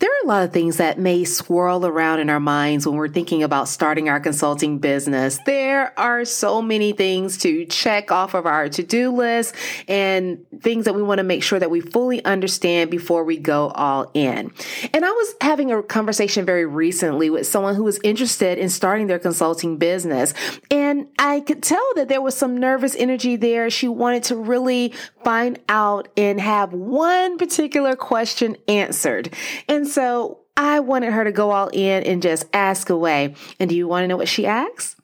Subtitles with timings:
[0.00, 3.08] There are a lot of things that may swirl around in our minds when we're
[3.08, 5.38] thinking about starting our consulting business.
[5.46, 9.54] There are so many things to check off of our to do list
[9.88, 13.68] and things that we want to make sure that we fully understand before we go
[13.68, 14.52] all in.
[14.92, 19.06] And I was having a conversation very recently with someone who was interested in starting
[19.06, 20.34] their consulting business.
[20.70, 23.70] And I could tell that there was some nervous energy there.
[23.70, 24.92] She wanted to really
[25.24, 29.34] find out and have one particular question answered.
[29.68, 33.34] And and so I wanted her to go all in and just ask away.
[33.60, 34.98] And do you want to know what she asked?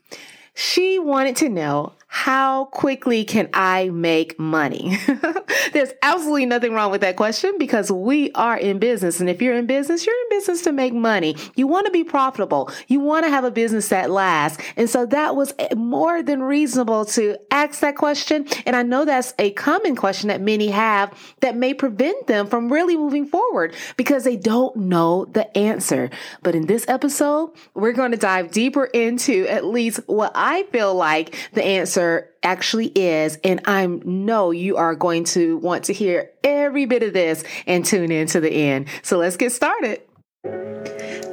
[0.54, 4.98] She wanted to know how quickly can I make money?
[5.72, 9.18] There's absolutely nothing wrong with that question because we are in business.
[9.18, 11.36] And if you're in business, you're in business to make money.
[11.56, 12.70] You want to be profitable.
[12.86, 14.62] You want to have a business that lasts.
[14.76, 18.46] And so that was more than reasonable to ask that question.
[18.66, 22.70] And I know that's a common question that many have that may prevent them from
[22.70, 26.10] really moving forward because they don't know the answer.
[26.42, 30.94] But in this episode, we're going to dive deeper into at least what I feel
[30.94, 33.38] like the answer answer actually is.
[33.44, 37.84] And I know you are going to want to hear every bit of this and
[37.84, 38.86] tune in to the end.
[39.02, 40.02] So let's get started.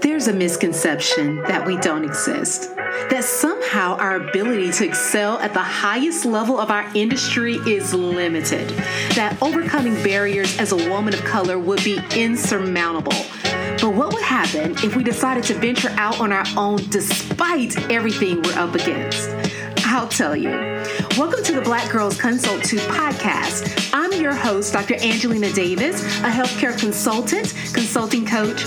[0.02, 2.76] There's a misconception that we don't exist,
[3.10, 8.70] that somehow our ability to excel at the highest level of our industry is limited,
[9.16, 13.18] that overcoming barriers as a woman of color would be insurmountable.
[13.82, 18.42] But what would happen if we decided to venture out on our own despite everything
[18.42, 19.29] we're up against?
[19.92, 20.52] I'll tell you.
[21.18, 23.90] Welcome to the Black Girls Consult Too podcast.
[23.92, 24.94] I'm your host, Dr.
[25.02, 28.62] Angelina Davis, a healthcare consultant, consulting coach,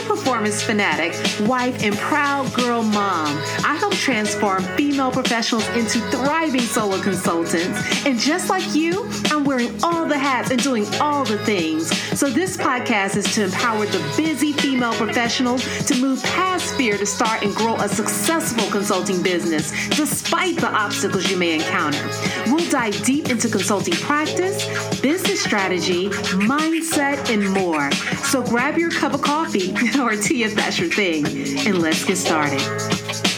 [0.00, 1.12] high performance fanatic,
[1.48, 3.36] wife, and proud girl mom.
[3.64, 8.06] I help transform female professionals into thriving solo consultants.
[8.06, 11.90] And just like you, I'm wearing all the hats and doing all the things.
[12.18, 17.06] So this podcast is to empower the busy female professionals to move past fear to
[17.06, 22.08] start and grow a successful consulting business despite the obstacles you may encounter.
[22.46, 24.66] We'll dive deep into consulting practice,
[25.00, 27.90] business strategy, mindset, and more.
[28.24, 31.26] So grab your cup of coffee or tea if that's your thing,
[31.66, 33.29] and let's get started.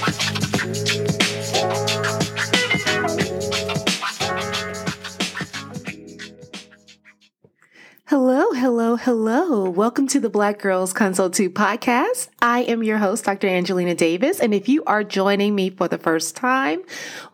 [9.05, 9.69] Hello.
[9.69, 12.29] Welcome to the Black Girls Consult Too podcast.
[12.41, 13.49] I am your host, Dr.
[13.49, 14.39] Angelina Davis.
[14.39, 16.83] And if you are joining me for the first time,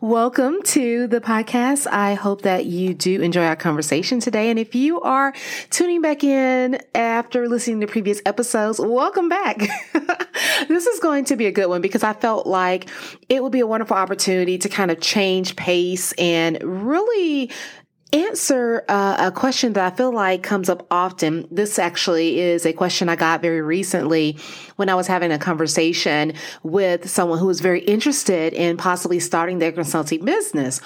[0.01, 1.85] welcome to the podcast.
[1.85, 4.49] I hope that you do enjoy our conversation today.
[4.49, 5.31] And if you are
[5.69, 9.59] tuning back in after listening to previous episodes, welcome back.
[10.67, 12.89] this is going to be a good one because I felt like
[13.29, 17.51] it would be a wonderful opportunity to kind of change pace and really
[18.11, 21.47] answer uh, a question that I feel like comes up often.
[21.51, 24.37] This actually is a question I got very recently
[24.77, 26.33] when I was having a conversation
[26.63, 30.81] with someone who was very interested in possibly starting their consulting business.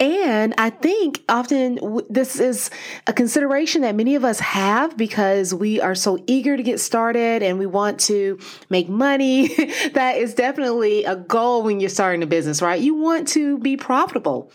[0.00, 2.70] And I think often this is
[3.06, 7.44] a consideration that many of us have because we are so eager to get started
[7.44, 8.38] and we want to
[8.70, 9.48] make money.
[9.94, 12.82] that is definitely a goal when you're starting a business, right?
[12.82, 14.50] You want to be profitable.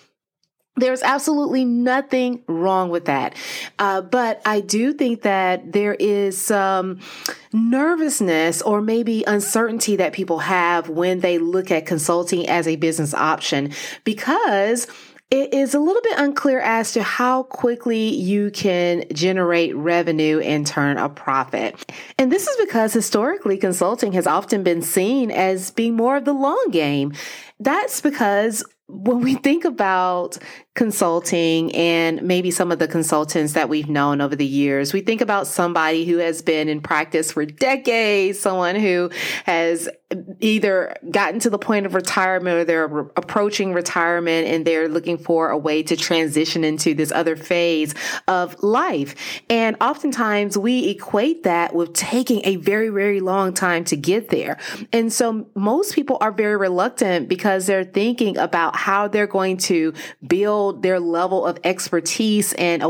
[0.79, 3.35] There's absolutely nothing wrong with that.
[3.78, 7.00] Uh, but I do think that there is some
[7.53, 13.13] nervousness or maybe uncertainty that people have when they look at consulting as a business
[13.13, 13.72] option
[14.03, 14.88] because
[15.31, 20.66] it is a little bit unclear as to how quickly you can generate revenue and
[20.66, 21.91] turn a profit.
[22.17, 26.34] And this is because historically consulting has often been seen as being more of the
[26.34, 27.13] long game.
[27.59, 30.40] That's because when we think about
[30.79, 35.19] consulting and maybe some of the consultants that we've known over the years, we think
[35.19, 39.09] about somebody who has been in practice for decades, someone who
[39.44, 39.90] has
[40.40, 45.17] either gotten to the point of retirement or they're re- approaching retirement and they're looking
[45.17, 47.94] for a way to transition into this other phase
[48.28, 49.41] of life.
[49.50, 54.58] And oftentimes we equate that with taking a very, very long time to get there.
[54.91, 59.93] And so most people are very reluctant because they're thinking about how they're going to
[60.25, 62.82] build their level of expertise and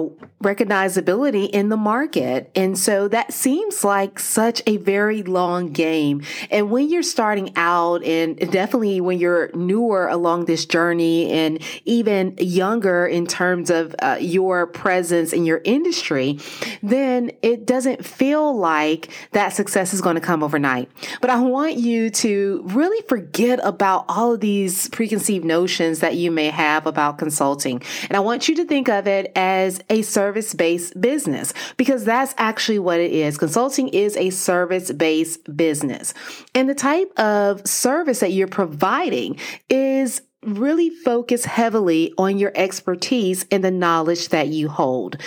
[0.43, 2.49] recognizability in the market.
[2.55, 6.23] And so that seems like such a very long game.
[6.49, 12.35] And when you're starting out and definitely when you're newer along this journey and even
[12.39, 16.39] younger in terms of uh, your presence in your industry,
[16.81, 20.89] then it doesn't feel like that success is going to come overnight.
[21.19, 26.31] But I want you to really forget about all of these preconceived notions that you
[26.31, 28.07] may have about consulting consulting.
[28.07, 32.33] And I want you to think of it as a service based business because that's
[32.37, 33.37] actually what it is.
[33.37, 36.13] Consulting is a service based business.
[36.55, 39.39] And the type of service that you're providing
[39.69, 45.17] is really focus heavily on your expertise and the knowledge that you hold.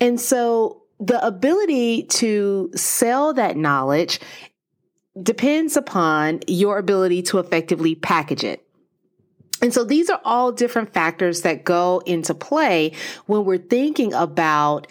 [0.00, 4.20] And so the ability to sell that knowledge
[5.20, 8.64] depends upon your ability to effectively package it.
[9.62, 12.92] And so these are all different factors that go into play
[13.26, 14.86] when we're thinking about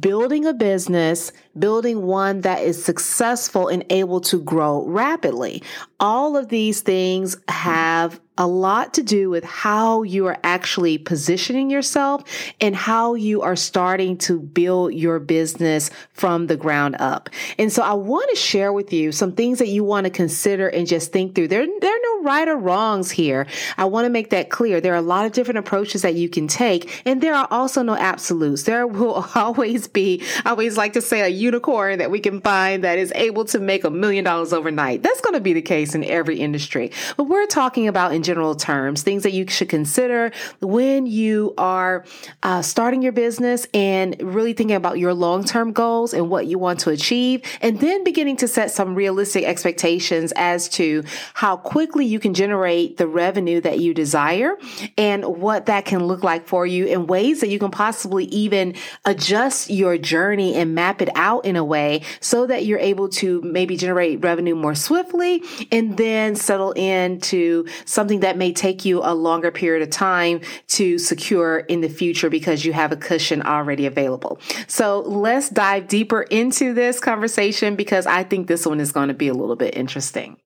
[0.00, 5.62] building a business, building one that is successful and able to grow rapidly.
[6.00, 11.68] All of these things have a lot to do with how you are actually positioning
[11.70, 12.24] yourself
[12.60, 17.28] and how you are starting to build your business from the ground up.
[17.58, 20.66] And so I want to share with you some things that you want to consider
[20.68, 21.48] and just think through.
[21.48, 23.46] There, there are no right or wrongs here.
[23.76, 24.80] I want to make that clear.
[24.80, 27.82] There are a lot of different approaches that you can take, and there are also
[27.82, 28.62] no absolutes.
[28.62, 32.84] There will always be, I always like to say, a unicorn that we can find
[32.84, 35.02] that is able to make a million dollars overnight.
[35.02, 36.90] That's going to be the case in every industry.
[37.16, 42.04] But we're talking about in general terms, things that you should consider when you are
[42.42, 46.58] uh, starting your business and really thinking about your long term goals and what you
[46.58, 51.02] want to achieve, and then beginning to set some realistic expectations as to
[51.34, 54.56] how quickly you can generate the revenue that you desire
[54.96, 58.74] and what that can look like for you in ways that you can possibly even
[59.04, 63.40] adjust your journey and map it out in a way so that you're able to
[63.42, 69.00] maybe generate revenue more swiftly and then settle into something something that may take you
[69.02, 73.40] a longer period of time to secure in the future because you have a cushion
[73.42, 74.38] already available.
[74.66, 79.14] So let's dive deeper into this conversation because I think this one is going to
[79.14, 80.36] be a little bit interesting.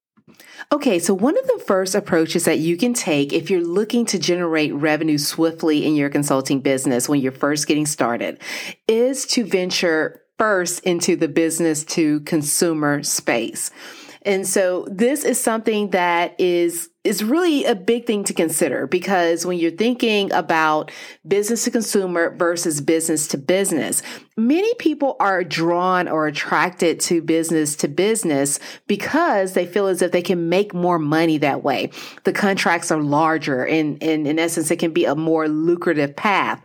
[0.71, 4.19] Okay, so one of the first approaches that you can take if you're looking to
[4.19, 8.41] generate revenue swiftly in your consulting business when you're first getting started
[8.87, 13.71] is to venture first into the business to consumer space.
[14.27, 19.47] And so this is something that is is really a big thing to consider because
[19.47, 20.91] when you're thinking about
[21.25, 24.03] business to consumer versus business to business,
[24.37, 28.59] many people are drawn or attracted to business to business
[28.89, 31.91] because they feel as if they can make more money that way.
[32.25, 36.61] The contracts are larger and, and in essence, it can be a more lucrative path.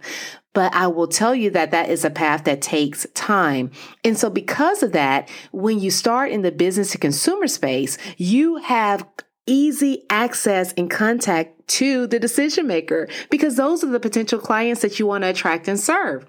[0.53, 3.71] But I will tell you that that is a path that takes time.
[4.03, 8.57] And so because of that, when you start in the business to consumer space, you
[8.57, 9.07] have
[9.47, 14.99] easy access and contact to the decision maker because those are the potential clients that
[14.99, 16.25] you want to attract and serve.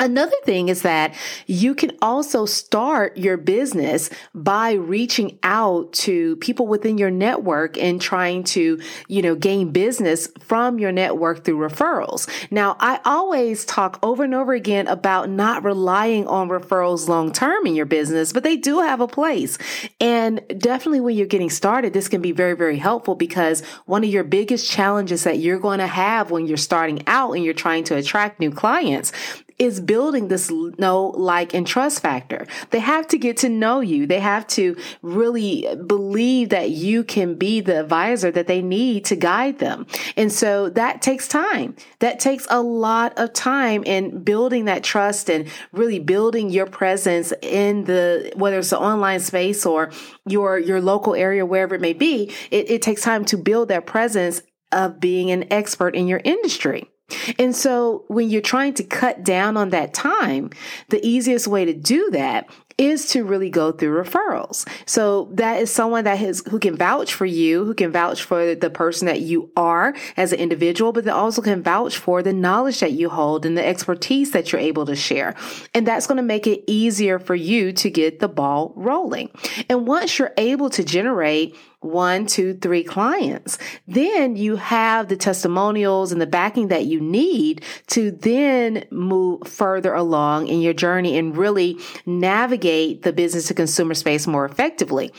[0.00, 1.14] Another thing is that
[1.46, 8.00] you can also start your business by reaching out to people within your network and
[8.00, 12.28] trying to, you know, gain business from your network through referrals.
[12.52, 17.66] Now, I always talk over and over again about not relying on referrals long term
[17.66, 19.58] in your business, but they do have a place.
[20.00, 24.10] And definitely when you're getting started, this can be very, very helpful because one of
[24.10, 27.82] your biggest challenges that you're going to have when you're starting out and you're trying
[27.84, 29.12] to attract new clients
[29.58, 32.46] is building this know, like, and trust factor.
[32.70, 34.06] They have to get to know you.
[34.06, 39.16] They have to really believe that you can be the advisor that they need to
[39.16, 39.86] guide them.
[40.16, 41.74] And so that takes time.
[41.98, 47.32] That takes a lot of time in building that trust and really building your presence
[47.42, 49.90] in the, whether it's the online space or
[50.26, 52.32] your, your local area, wherever it may be.
[52.50, 56.90] It, it takes time to build that presence of being an expert in your industry.
[57.38, 60.50] And so when you're trying to cut down on that time,
[60.88, 62.48] the easiest way to do that
[62.78, 64.66] is to really go through referrals.
[64.86, 68.54] So that is someone that has, who can vouch for you, who can vouch for
[68.54, 72.32] the person that you are as an individual, but they also can vouch for the
[72.32, 75.34] knowledge that you hold and the expertise that you're able to share.
[75.74, 79.30] And that's going to make it easier for you to get the ball rolling.
[79.68, 83.56] And once you're able to generate one, two, three clients.
[83.86, 89.94] Then you have the testimonials and the backing that you need to then move further
[89.94, 95.12] along in your journey and really navigate the business to consumer space more effectively.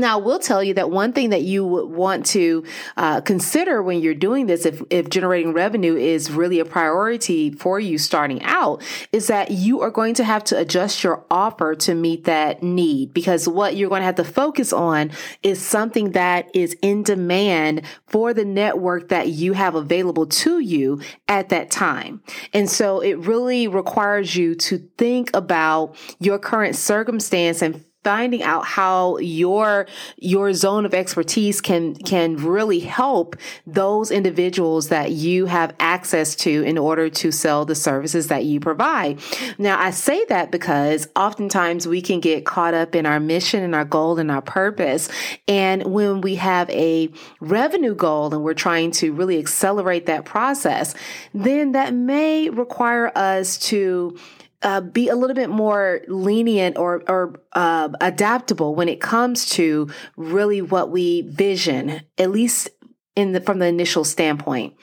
[0.00, 2.64] Now, I will tell you that one thing that you would want to
[2.96, 7.78] uh, consider when you're doing this, if, if generating revenue is really a priority for
[7.78, 11.94] you starting out, is that you are going to have to adjust your offer to
[11.94, 15.10] meet that need because what you're going to have to focus on
[15.42, 21.00] is something that is in demand for the network that you have available to you
[21.28, 22.22] at that time.
[22.52, 28.64] And so it really requires you to think about your current circumstance and finding out
[28.64, 35.74] how your your zone of expertise can can really help those individuals that you have
[35.78, 39.20] access to in order to sell the services that you provide.
[39.58, 43.74] Now, I say that because oftentimes we can get caught up in our mission and
[43.74, 45.08] our goal and our purpose.
[45.46, 50.94] And when we have a revenue goal and we're trying to really accelerate that process,
[51.34, 54.16] then that may require us to
[54.62, 59.88] uh, be a little bit more lenient or, or uh, adaptable when it comes to
[60.16, 62.68] really what we vision, at least
[63.16, 64.74] in the, from the initial standpoint.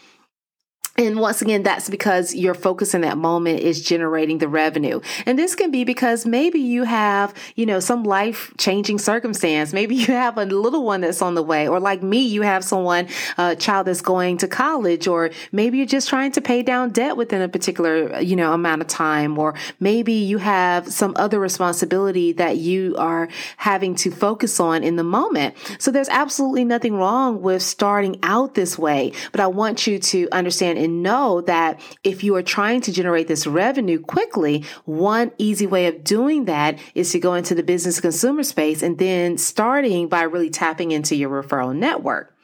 [0.99, 4.99] And once again, that's because your focus in that moment is generating the revenue.
[5.27, 9.73] And this can be because maybe you have, you know, some life changing circumstance.
[9.73, 12.63] Maybe you have a little one that's on the way, or like me, you have
[12.63, 16.89] someone, a child that's going to college, or maybe you're just trying to pay down
[16.89, 21.39] debt within a particular, you know, amount of time, or maybe you have some other
[21.39, 25.55] responsibility that you are having to focus on in the moment.
[25.77, 30.27] So there's absolutely nothing wrong with starting out this way, but I want you to
[30.31, 35.67] understand and know that if you are trying to generate this revenue quickly, one easy
[35.67, 40.07] way of doing that is to go into the business consumer space and then starting
[40.07, 42.36] by really tapping into your referral network.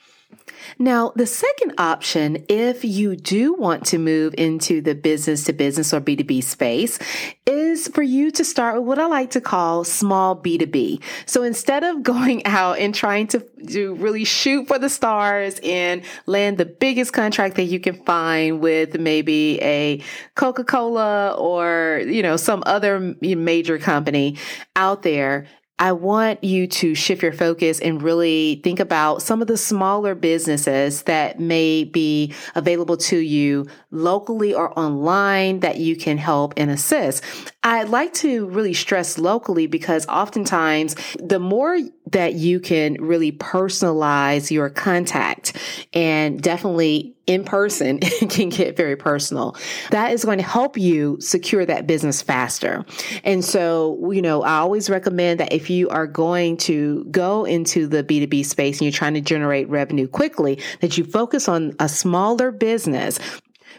[0.79, 5.93] Now, the second option, if you do want to move into the business to business
[5.93, 6.99] or B2B space,
[7.45, 11.01] is for you to start with what I like to call small B2B.
[11.25, 16.03] So instead of going out and trying to, to really shoot for the stars and
[16.25, 20.01] land the biggest contract that you can find with maybe a
[20.35, 24.37] Coca-Cola or, you know, some other major company
[24.75, 25.47] out there,
[25.80, 30.13] I want you to shift your focus and really think about some of the smaller
[30.13, 36.70] businesses that may be available to you locally or online that you can help and
[36.70, 37.24] assist.
[37.63, 41.80] I'd like to really stress locally because oftentimes the more
[42.13, 45.58] that you can really personalize your contact
[45.93, 49.55] and definitely in person can get very personal.
[49.91, 52.86] That is going to help you secure that business faster.
[53.24, 57.88] And so, you know, I always recommend that if you are going to go into
[57.88, 61.88] the B2B space and you're trying to generate revenue quickly, that you focus on a
[61.88, 63.20] smaller business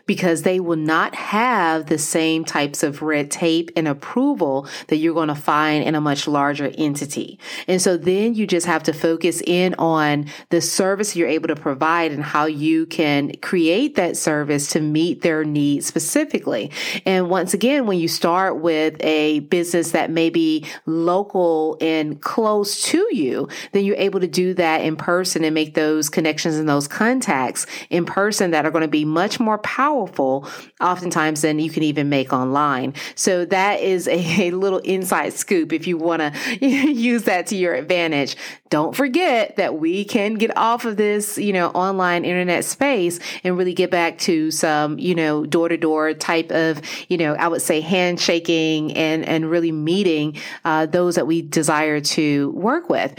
[0.06, 5.14] because they will not have the same types of red tape and approval that you're
[5.14, 7.38] going to find in a much larger entity.
[7.66, 11.56] And so then you just have to focus in on the service you're able to
[11.56, 16.70] provide and how you can create that service to meet their needs specifically.
[17.06, 22.82] And once again, when you start with a business that may be local and close
[22.82, 26.68] to you, then you're able to do that in person and make those connections and
[26.68, 30.48] those contacts in person that are going to be much more powerful powerful
[30.80, 32.94] oftentimes than you can even make online.
[33.16, 37.56] So that is a, a little inside scoop if you want to use that to
[37.56, 38.34] your advantage.
[38.70, 43.58] Don't forget that we can get off of this, you know, online internet space and
[43.58, 47.48] really get back to some, you know, door to door type of, you know, I
[47.48, 53.14] would say handshaking and, and really meeting uh, those that we desire to work with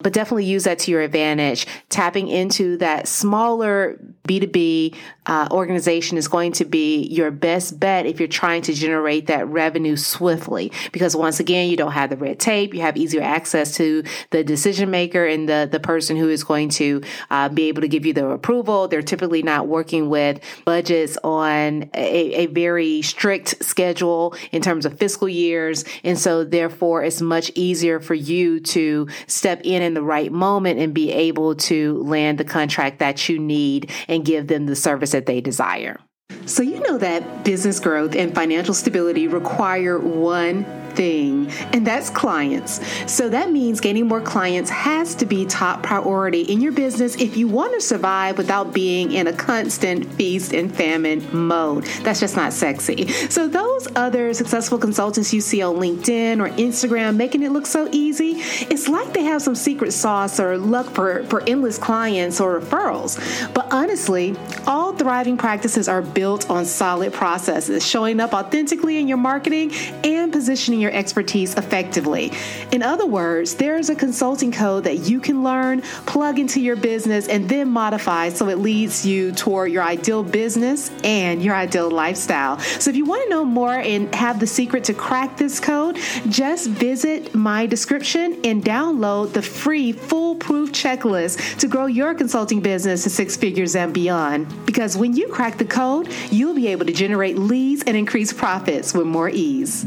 [0.00, 1.66] but definitely use that to your advantage.
[1.88, 4.94] Tapping into that smaller B2B
[5.26, 9.48] uh, organization is going to be your best bet if you're trying to generate that
[9.48, 10.70] revenue swiftly.
[10.92, 14.44] Because once again, you don't have the red tape, you have easier access to the
[14.44, 18.06] decision maker and the, the person who is going to uh, be able to give
[18.06, 18.86] you the approval.
[18.86, 24.98] They're typically not working with budgets on a, a very strict schedule in terms of
[24.98, 25.84] fiscal years.
[26.04, 30.78] And so therefore, it's much easier for you to step in in the right moment
[30.78, 35.10] and be able to land the contract that you need and give them the service
[35.10, 35.98] that they desire.
[36.46, 40.64] So, you know that business growth and financial stability require one
[40.94, 42.80] thing, and that's clients.
[43.10, 47.36] So that means gaining more clients has to be top priority in your business if
[47.36, 51.84] you want to survive without being in a constant feast and famine mode.
[52.02, 53.08] That's just not sexy.
[53.28, 57.88] So those other successful consultants you see on LinkedIn or Instagram making it look so
[57.92, 58.36] easy,
[58.70, 63.18] it's like they have some secret sauce or luck for, for endless clients or referrals.
[63.54, 69.18] But honestly, all thriving practices are built on solid processes, showing up authentically in your
[69.18, 69.72] marketing
[70.04, 72.32] and positioning your your expertise effectively.
[72.72, 76.76] In other words, there is a consulting code that you can learn, plug into your
[76.76, 81.90] business, and then modify so it leads you toward your ideal business and your ideal
[81.90, 82.58] lifestyle.
[82.58, 85.98] So if you want to know more and have the secret to crack this code,
[86.28, 93.02] just visit my description and download the free foolproof checklist to grow your consulting business
[93.02, 94.46] to six figures and beyond.
[94.64, 98.94] Because when you crack the code, you'll be able to generate leads and increase profits
[98.94, 99.86] with more ease.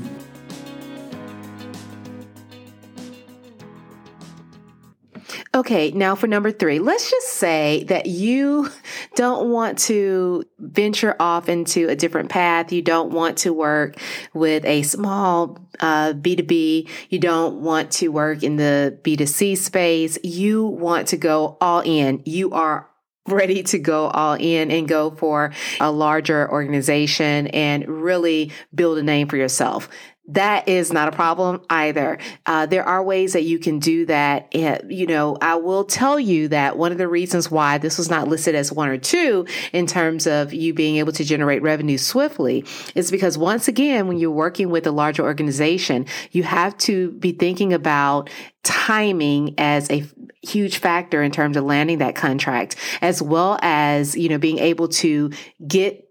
[5.54, 8.70] Okay, now for number three, let's just say that you
[9.16, 12.72] don't want to venture off into a different path.
[12.72, 13.98] You don't want to work
[14.34, 16.88] with a small uh, B2B.
[17.10, 20.18] You don't want to work in the B2C space.
[20.24, 22.22] You want to go all in.
[22.24, 22.88] You are
[23.28, 29.04] ready to go all in and go for a larger organization and really build a
[29.04, 29.90] name for yourself
[30.32, 32.18] that is not a problem either.
[32.46, 34.54] Uh, there are ways that you can do that.
[34.56, 38.10] And, you know, I will tell you that one of the reasons why this was
[38.10, 41.98] not listed as one or two in terms of you being able to generate revenue
[41.98, 42.64] swiftly
[42.96, 47.34] is because once again, when you're working with a larger organization, you have to be
[47.34, 48.30] thinking about
[48.64, 50.02] timing as a
[50.42, 54.88] huge factor in terms of landing that contract, as well as, you know, being able
[54.88, 55.32] to
[55.68, 56.08] get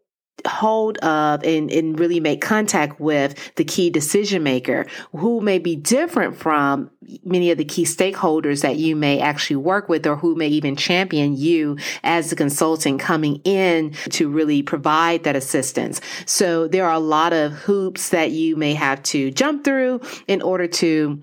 [0.46, 5.76] hold of and, and really make contact with the key decision maker who may be
[5.76, 6.90] different from
[7.24, 10.76] many of the key stakeholders that you may actually work with or who may even
[10.76, 16.00] champion you as a consultant coming in to really provide that assistance.
[16.26, 20.42] So there are a lot of hoops that you may have to jump through in
[20.42, 21.22] order to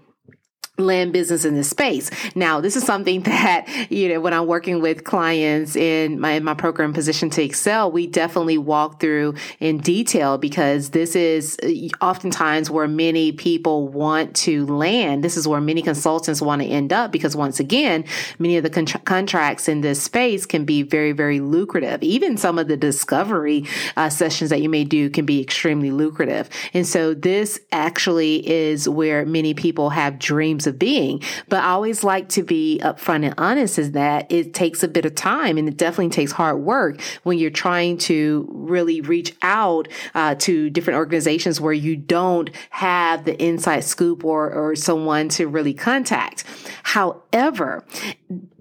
[0.78, 2.12] land business in this space.
[2.36, 6.44] Now, this is something that, you know, when I'm working with clients in my, in
[6.44, 11.70] my program position to excel, we definitely walk through in detail because this is uh,
[12.04, 15.24] oftentimes where many people want to land.
[15.24, 18.06] This is where many consultants want to end up because once again,
[18.40, 22.04] many of the con- contracts in this space can be very, very lucrative.
[22.04, 23.66] Even some of the discovery
[23.96, 26.50] uh, sessions that you may do can be extremely lucrative.
[26.74, 31.24] And so this actually is where many people have dreams of being.
[31.50, 35.06] But I always like to be upfront and honest is that it takes a bit
[35.06, 39.88] of time and it definitely takes hard work when you're trying to really reach out
[40.14, 45.48] uh, to different organizations where you don't have the inside scoop or, or someone to
[45.48, 46.44] really contact.
[46.84, 47.86] However,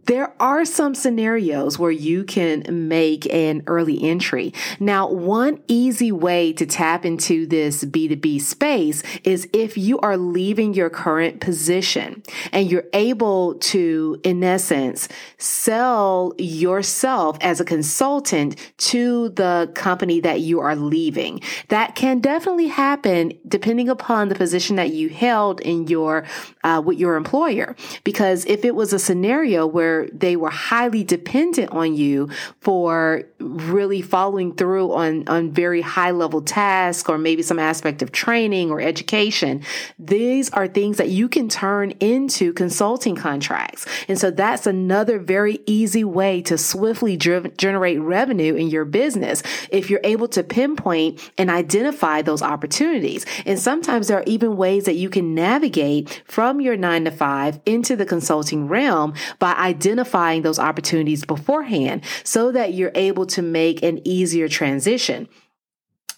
[0.07, 4.55] there are some scenarios where you can make an early entry.
[4.79, 10.75] Now, one easy way to tap into this B2B space is if you are leaving
[10.75, 12.23] your current position
[12.53, 20.40] and you're able to, in essence, sell yourself as a consultant to the company that
[20.40, 21.40] you are leaving.
[21.69, 26.25] That can definitely happen depending upon the position that you held in your,
[26.62, 27.75] uh, with your employer.
[28.05, 32.28] Because if it was a scenario where they were highly dependent on you
[32.61, 38.12] for really following through on, on very high level tasks or maybe some aspect of
[38.12, 39.62] training or education.
[39.98, 43.87] These are things that you can turn into consulting contracts.
[44.09, 49.90] And so that's another very easy way to swiftly generate revenue in your business if
[49.90, 53.24] you're able to pinpoint and identify those opportunities.
[53.44, 57.61] And sometimes there are even ways that you can navigate from your nine to five
[57.66, 63.42] into the consulting realm by identifying identifying those opportunities beforehand so that you're able to
[63.42, 65.29] make an easier transition.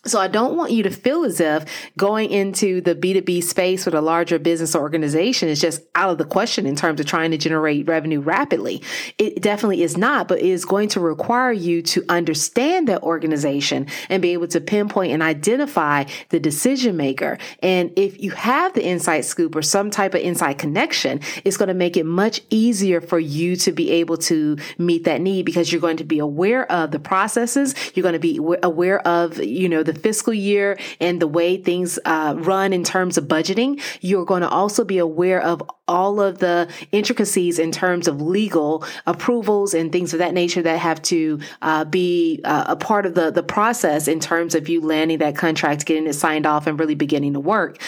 [0.05, 1.65] So I don't want you to feel as if
[1.97, 6.25] going into the B2B space with a larger business organization is just out of the
[6.25, 8.81] question in terms of trying to generate revenue rapidly.
[9.19, 13.89] It definitely is not, but it is going to require you to understand that organization
[14.09, 17.37] and be able to pinpoint and identify the decision maker.
[17.61, 21.69] And if you have the inside scoop or some type of inside connection, it's going
[21.69, 25.73] to make it much easier for you to be able to meet that need because
[25.73, 27.75] you're going to be aware of the processes.
[27.95, 31.99] You're going to be aware of, you know, the fiscal year and the way things
[32.05, 36.39] uh, run in terms of budgeting, you're going to also be aware of all of
[36.39, 41.41] the intricacies in terms of legal approvals and things of that nature that have to
[41.63, 45.37] uh, be uh, a part of the the process in terms of you landing that
[45.37, 47.81] contract, getting it signed off, and really beginning to work.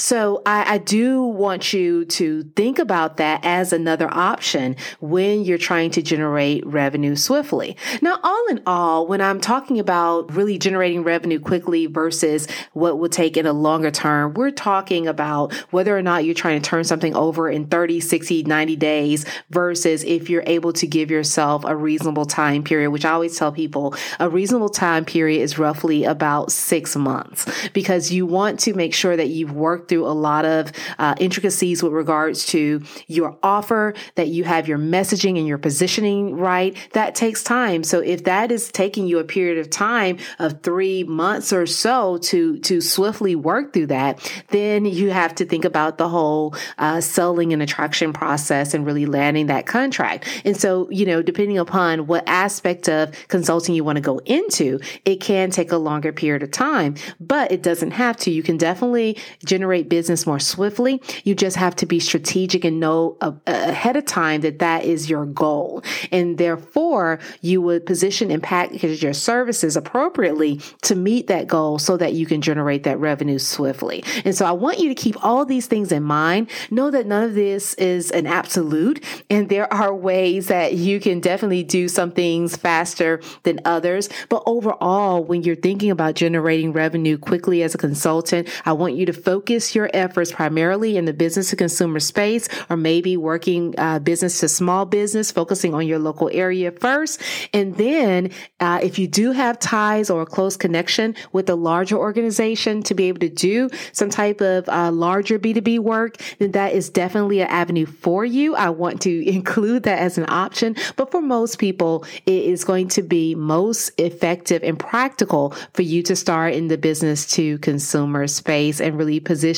[0.00, 5.58] So I, I, do want you to think about that as another option when you're
[5.58, 7.76] trying to generate revenue swiftly.
[8.00, 13.10] Now, all in all, when I'm talking about really generating revenue quickly versus what will
[13.10, 16.84] take in a longer term, we're talking about whether or not you're trying to turn
[16.84, 21.76] something over in 30, 60, 90 days versus if you're able to give yourself a
[21.76, 26.52] reasonable time period, which I always tell people a reasonable time period is roughly about
[26.52, 30.72] six months because you want to make sure that you've worked through a lot of
[30.98, 36.36] uh, intricacies with regards to your offer, that you have your messaging and your positioning
[36.36, 36.74] right.
[36.92, 37.84] That takes time.
[37.84, 42.16] So if that is taking you a period of time of three months or so
[42.18, 47.00] to, to swiftly work through that, then you have to think about the whole uh,
[47.00, 50.24] selling and attraction process and really landing that contract.
[50.44, 54.78] And so, you know, depending upon what aspect of consulting you want to go into,
[55.04, 58.30] it can take a longer period of time, but it doesn't have to.
[58.30, 61.02] You can definitely generate business more swiftly.
[61.24, 65.08] You just have to be strategic and know uh, ahead of time that that is
[65.08, 65.82] your goal.
[66.10, 71.96] And therefore, you would position and package your services appropriately to meet that goal so
[71.96, 74.04] that you can generate that revenue swiftly.
[74.24, 76.50] And so I want you to keep all these things in mind.
[76.70, 81.20] Know that none of this is an absolute and there are ways that you can
[81.20, 84.08] definitely do some things faster than others.
[84.28, 89.06] But overall, when you're thinking about generating revenue quickly as a consultant, I want you
[89.06, 93.98] to focus your efforts primarily in the business to consumer space or maybe working uh,
[93.98, 97.20] business to small business, focusing on your local area first.
[97.52, 101.96] And then uh, if you do have ties or a close connection with a larger
[101.96, 106.72] organization to be able to do some type of uh, larger B2B work, then that
[106.72, 108.54] is definitely an avenue for you.
[108.54, 110.76] I want to include that as an option.
[110.96, 116.02] But for most people, it is going to be most effective and practical for you
[116.04, 119.49] to start in the business to consumer space and really position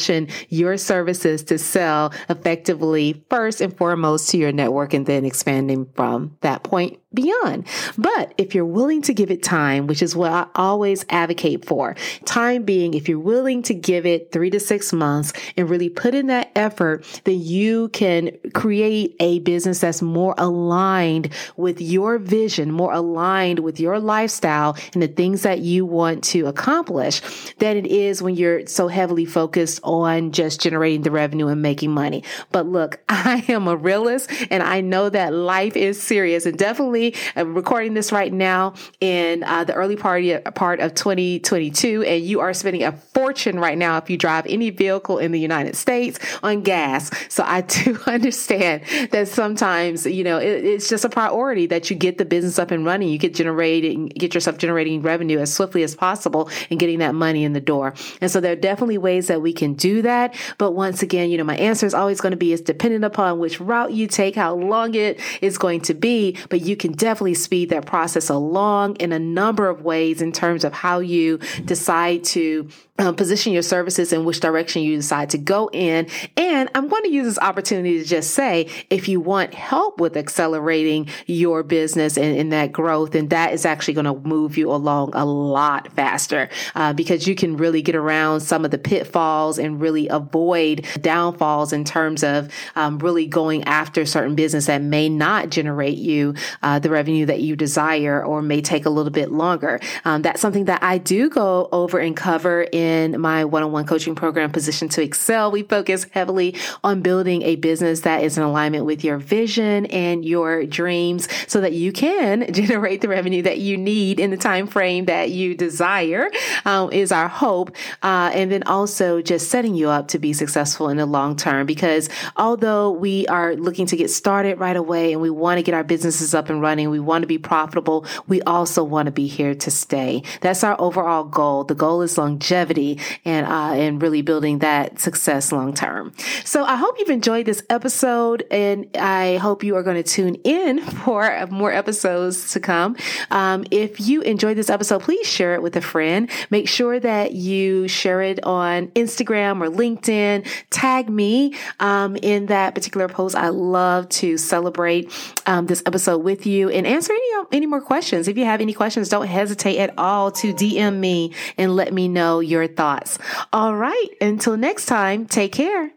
[0.49, 6.37] your services to sell effectively first and foremost to your network and then expanding from
[6.41, 7.67] that point beyond.
[7.99, 11.97] But if you're willing to give it time, which is what I always advocate for,
[12.25, 16.15] time being, if you're willing to give it three to six months and really put
[16.15, 22.71] in that effort, then you can create a business that's more aligned with your vision,
[22.71, 27.21] more aligned with your lifestyle and the things that you want to accomplish
[27.59, 31.91] than it is when you're so heavily focused on just generating the revenue and making
[31.91, 32.23] money.
[32.51, 37.02] But look, I am a realist and I know that life is serious and definitely
[37.37, 40.23] I'm recording this right now in uh, the early part,
[40.55, 44.71] part of 2022, and you are spending a fortune right now if you drive any
[44.71, 47.11] vehicle in the United States on gas.
[47.29, 51.97] So I do understand that sometimes, you know, it, it's just a priority that you
[51.97, 53.09] get the business up and running.
[53.09, 57.45] You get generating, get yourself generating revenue as swiftly as possible and getting that money
[57.45, 57.95] in the door.
[58.21, 60.35] And so there are definitely ways that we can do that.
[60.59, 63.39] But once again, you know, my answer is always going to be it's dependent upon
[63.39, 67.35] which route you take, how long it is going to be, but you can definitely
[67.35, 72.25] speed that process along in a number of ways in terms of how you decide
[72.25, 76.07] to um, position your services in which direction you decide to go in.
[76.37, 80.17] And I'm going to use this opportunity to just say, if you want help with
[80.17, 84.71] accelerating your business and, and that growth, and that is actually going to move you
[84.71, 89.59] along a lot faster uh, because you can really get around some of the pitfalls
[89.59, 95.09] and really avoid downfalls in terms of um, really going after certain business that may
[95.09, 99.31] not generate you uh, the revenue that you desire or may take a little bit
[99.31, 99.81] longer.
[100.05, 103.87] Um, that's something that I do go over and cover in my one on one
[103.87, 108.43] coaching program, Position to Excel, we focus heavily on building a business that is in
[108.43, 113.59] alignment with your vision and your dreams so that you can generate the revenue that
[113.59, 116.31] you need in the time frame that you desire,
[116.65, 117.75] um, is our hope.
[118.03, 121.67] Uh, and then also just setting you up to be successful in the long term.
[121.67, 125.75] Because although we are looking to get started right away and we want to get
[125.75, 129.27] our businesses up and running, we want to be profitable, we also want to be
[129.27, 130.23] here to stay.
[130.41, 131.65] That's our overall goal.
[131.65, 136.13] The goal is longevity and uh, and really building that success long term.
[136.45, 140.37] So I hope you've enjoyed this episode, and I hope you are going to tune
[140.45, 142.97] in for more episodes to come.
[143.31, 146.31] Um, if you enjoyed this episode, please share it with a friend.
[146.51, 150.47] Make sure that you share it on Instagram or LinkedIn.
[150.71, 153.35] Tag me um, in that particular post.
[153.35, 155.11] I love to celebrate
[155.47, 158.29] um, this episode with you and answer any any more questions.
[158.29, 162.09] If you have any questions, don't hesitate at all to DM me and let me
[162.09, 163.19] know your thoughts.
[163.53, 165.93] All right, until next time, take care.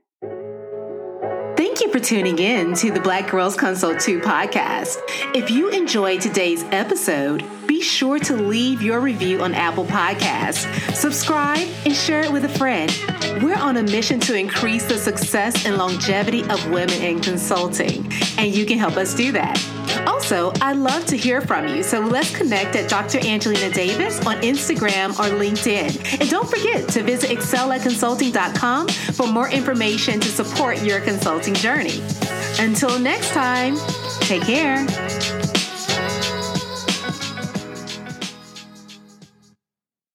[1.58, 4.98] Thank you for tuning in to the Black Girls Consult Too podcast.
[5.34, 7.44] If you enjoyed today's episode,
[7.76, 12.50] be sure to leave your review on Apple Podcasts, subscribe, and share it with a
[12.58, 12.90] friend.
[13.44, 18.56] We're on a mission to increase the success and longevity of women in consulting, and
[18.56, 19.62] you can help us do that.
[20.08, 23.20] Also, I'd love to hear from you, so let's connect at Dr.
[23.28, 26.22] Angelina Davis on Instagram or LinkedIn.
[26.22, 32.02] And don't forget to visit excelatconsulting.com for more information to support your consulting journey.
[32.58, 33.76] Until next time,
[34.22, 35.45] take care.